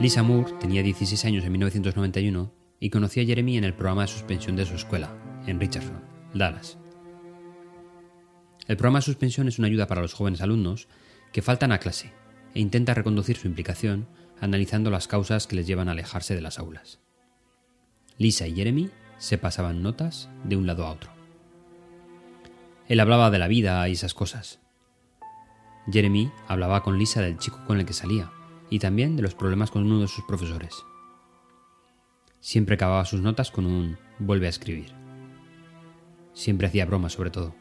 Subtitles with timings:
[0.00, 4.08] Lisa Moore tenía 16 años en 1991 y conoció a Jeremy en el programa de
[4.08, 5.14] suspensión de su escuela,
[5.46, 6.78] en Richardson, Dallas.
[8.66, 10.88] El programa de suspensión es una ayuda para los jóvenes alumnos
[11.34, 12.14] que faltan a clase
[12.54, 14.08] e intenta reconducir su implicación
[14.40, 16.98] analizando las causas que les llevan a alejarse de las aulas.
[18.16, 18.88] Lisa y Jeremy
[19.18, 21.10] se pasaban notas de un lado a otro.
[22.88, 24.60] Él hablaba de la vida y esas cosas.
[25.92, 28.32] Jeremy hablaba con Lisa del chico con el que salía
[28.70, 30.84] y también de los problemas con uno de sus profesores.
[32.40, 34.92] Siempre acababa sus notas con un vuelve a escribir.
[36.32, 37.54] Siempre hacía bromas sobre todo.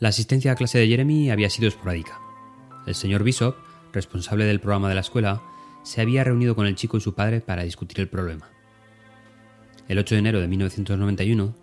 [0.00, 2.20] La asistencia a clase de Jeremy había sido esporádica.
[2.86, 3.56] El señor Bishop,
[3.92, 5.42] responsable del programa de la escuela,
[5.84, 8.48] se había reunido con el chico y su padre para discutir el problema.
[9.88, 11.54] El 8 de enero de 1991,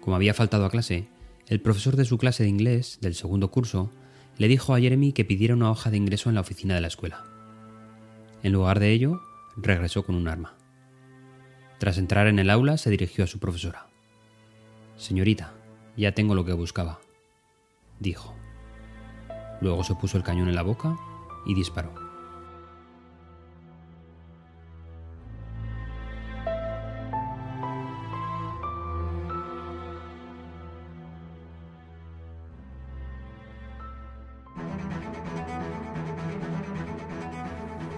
[0.00, 1.08] como había faltado a clase,
[1.46, 3.92] el profesor de su clase de inglés del segundo curso
[4.38, 6.88] le dijo a Jeremy que pidiera una hoja de ingreso en la oficina de la
[6.88, 7.24] escuela.
[8.42, 9.20] En lugar de ello,
[9.56, 10.54] regresó con un arma.
[11.78, 13.88] Tras entrar en el aula, se dirigió a su profesora.
[14.96, 15.52] Señorita,
[15.96, 17.00] ya tengo lo que buscaba
[18.00, 18.34] dijo.
[19.60, 20.96] Luego se puso el cañón en la boca
[21.46, 22.07] y disparó.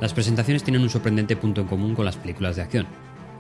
[0.01, 2.87] Las presentaciones tienen un sorprendente punto en común con las películas de acción.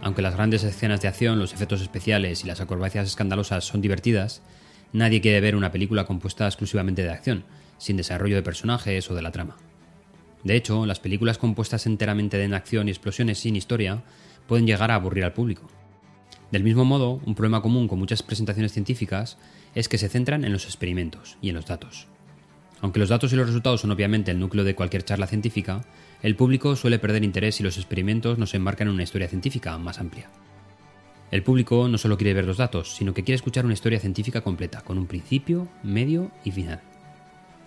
[0.03, 4.42] Aunque las grandes escenas de acción, los efectos especiales y las acrobacias escandalosas son divertidas,
[4.92, 7.44] Nadie quiere ver una película compuesta exclusivamente de acción,
[7.78, 9.56] sin desarrollo de personajes o de la trama.
[10.42, 14.02] De hecho, las películas compuestas enteramente de acción y explosiones sin historia
[14.48, 15.69] pueden llegar a aburrir al público.
[16.50, 19.39] Del mismo modo, un problema común con muchas presentaciones científicas
[19.77, 22.08] es que se centran en los experimentos y en los datos.
[22.83, 25.83] Aunque los datos y los resultados son obviamente el núcleo de cualquier charla científica,
[26.23, 29.77] el público suele perder interés si los experimentos no se embarcan en una historia científica
[29.78, 30.31] más amplia.
[31.30, 34.40] El público no solo quiere ver los datos, sino que quiere escuchar una historia científica
[34.40, 36.80] completa, con un principio, medio y final.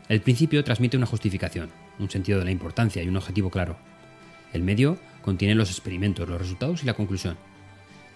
[0.10, 3.78] El principio transmite una justificación, un sentido de la importancia y un objetivo claro.
[4.52, 7.38] El medio contiene los experimentos, los resultados y la conclusión.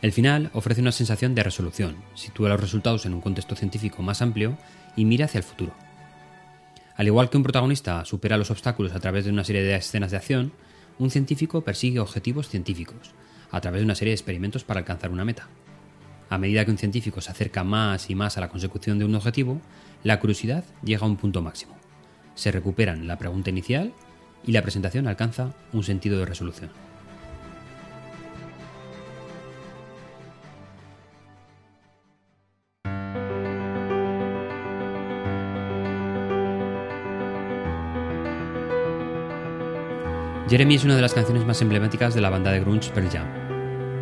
[0.02, 4.22] El final ofrece una sensación de resolución, sitúa los resultados en un contexto científico más
[4.22, 4.58] amplio
[4.96, 5.74] y mira hacia el futuro.
[6.98, 10.10] Al igual que un protagonista supera los obstáculos a través de una serie de escenas
[10.10, 10.52] de acción,
[10.98, 13.14] un científico persigue objetivos científicos,
[13.52, 15.48] a través de una serie de experimentos para alcanzar una meta.
[16.32, 19.14] A medida que un científico se acerca más y más a la consecución de un
[19.14, 19.62] objetivo,
[20.04, 21.78] la curiosidad llega a un punto máximo.
[22.34, 23.94] Se recuperan la pregunta inicial
[24.44, 26.72] y la presentación alcanza un sentido de resolución.
[40.50, 43.28] Jeremy es una de las canciones más emblemáticas de la banda de grunge Pearl Jam.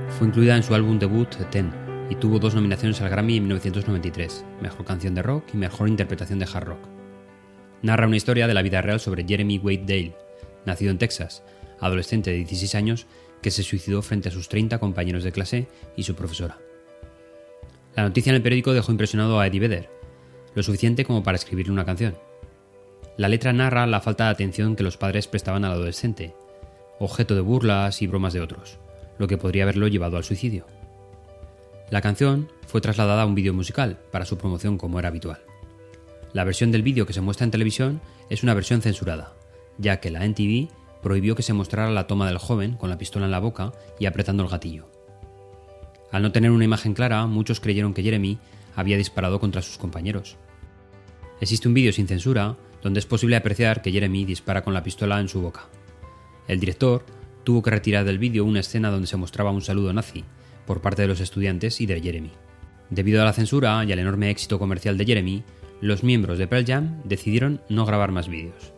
[0.09, 1.73] Fue incluida en su álbum debut Ten
[2.07, 6.37] y tuvo dos nominaciones al Grammy en 1993, Mejor Canción de Rock y Mejor Interpretación
[6.37, 6.87] de Hard Rock.
[7.81, 10.15] Narra una historia de la vida real sobre Jeremy Wade Dale,
[10.67, 11.41] nacido en Texas,
[11.79, 13.07] adolescente de 16 años
[13.41, 15.67] que se suicidó frente a sus 30 compañeros de clase
[15.97, 16.59] y su profesora.
[17.95, 19.89] La noticia en el periódico dejó impresionado a Eddie Vedder,
[20.53, 22.15] lo suficiente como para escribirle una canción.
[23.17, 26.35] La letra narra la falta de atención que los padres prestaban al adolescente,
[26.99, 28.77] objeto de burlas y bromas de otros,
[29.17, 30.65] lo que podría haberlo llevado al suicidio.
[31.89, 35.39] La canción fue trasladada a un vídeo musical para su promoción como era habitual.
[36.33, 39.33] La versión del vídeo que se muestra en televisión es una versión censurada,
[39.77, 40.67] ya que la NTV
[41.01, 44.07] prohibió que se mostrara la toma del joven con la pistola en la boca y
[44.07, 44.89] apretando el gatillo.
[46.11, 48.39] Al no tener una imagen clara, muchos creyeron que Jeremy
[48.75, 50.35] había disparado contra sus compañeros.
[51.39, 55.19] Existe un vídeo sin censura donde es posible apreciar que Jeremy dispara con la pistola
[55.19, 55.63] en su boca.
[56.47, 57.03] El director
[57.43, 60.23] tuvo que retirar del vídeo una escena donde se mostraba un saludo nazi
[60.67, 62.29] por parte de los estudiantes y de Jeremy.
[62.91, 65.43] Debido a la censura y al enorme éxito comercial de Jeremy,
[65.81, 68.71] los miembros de Pearl Jam decidieron no grabar más vídeos.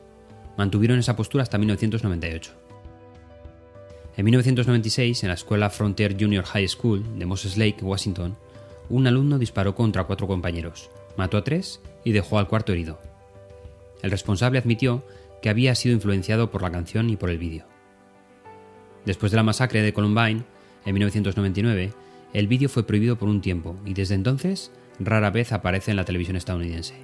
[0.58, 2.54] Mantuvieron esa postura hasta 1998.
[4.16, 8.38] En 1996, en la escuela Frontier Junior High School de Moses Lake, Washington,
[8.88, 13.02] un alumno disparó contra cuatro compañeros, mató a tres y dejó al cuarto herido.
[14.02, 15.06] El responsable admitió
[15.42, 17.66] que había sido influenciado por la canción y por el vídeo.
[19.06, 20.44] Después de la masacre de Columbine,
[20.86, 21.94] en 1999,
[22.34, 26.06] el vídeo fue prohibido por un tiempo y desde entonces rara vez aparece en la
[26.06, 26.96] televisión estadounidense.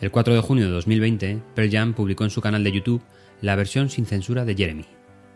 [0.00, 3.02] El 4 de junio de 2020, Pearl Jam publicó en su canal de YouTube
[3.42, 4.86] la versión sin censura de Jeremy,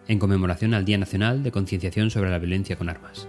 [0.08, 3.28] en conmemoración al Día Nacional de Concienciación sobre la Violencia con Armas.